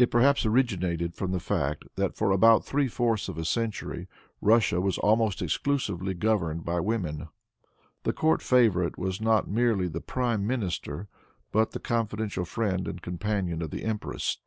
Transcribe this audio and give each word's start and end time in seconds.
It 0.00 0.10
perhaps 0.10 0.44
originated 0.44 1.14
from 1.14 1.30
the 1.30 1.38
fact 1.38 1.84
that 1.94 2.16
for 2.16 2.32
about 2.32 2.64
three 2.66 2.88
fourths 2.88 3.28
of 3.28 3.38
a 3.38 3.44
century 3.44 4.08
Russia 4.40 4.80
was 4.80 4.98
almost 4.98 5.40
exclusively 5.40 6.12
governed 6.12 6.64
by 6.64 6.80
women. 6.80 7.28
The 8.02 8.12
court 8.12 8.42
favorite 8.42 8.98
was 8.98 9.20
not 9.20 9.46
merely 9.46 9.86
the 9.86 10.00
prime 10.00 10.44
minister, 10.44 11.06
but 11.52 11.70
the 11.70 11.78
confidential 11.78 12.44
friend 12.44 12.88
and 12.88 13.00
companion 13.00 13.62
of 13.62 13.70
the 13.70 13.84
empress. 13.84 14.38